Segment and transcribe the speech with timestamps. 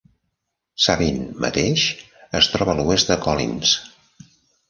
[0.85, 1.83] Sabine mateix
[2.41, 3.77] es troba a l'oest de Collins.